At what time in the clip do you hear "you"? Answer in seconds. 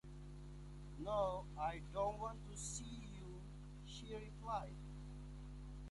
3.19-3.39